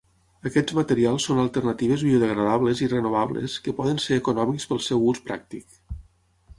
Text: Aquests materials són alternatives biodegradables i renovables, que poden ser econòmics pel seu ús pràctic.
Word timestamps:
Aquests 0.49 0.75
materials 0.77 1.27
són 1.29 1.41
alternatives 1.43 2.07
biodegradables 2.09 2.83
i 2.87 2.89
renovables, 2.97 3.61
que 3.67 3.77
poden 3.83 4.05
ser 4.09 4.21
econòmics 4.23 4.71
pel 4.73 4.85
seu 4.91 5.09
ús 5.15 5.27
pràctic. 5.31 5.83